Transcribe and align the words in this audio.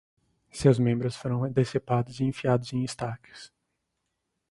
Seus 0.49 0.79
membros 0.79 1.15
foram 1.15 1.47
decepados 1.51 2.19
e 2.19 2.23
enfiados 2.23 2.73
em 2.73 2.83
estacas 2.83 3.53